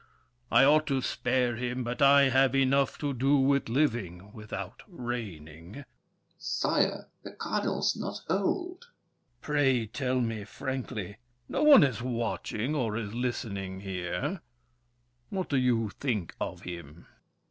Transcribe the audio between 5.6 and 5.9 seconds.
DUKE DE BELLEGARDE.